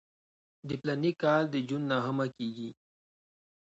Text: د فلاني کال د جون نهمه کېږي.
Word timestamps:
د 0.67 0.69
فلاني 0.79 1.11
کال 1.21 1.43
د 1.49 1.55
جون 1.67 1.83
نهمه 1.91 2.25
کېږي. 2.37 2.69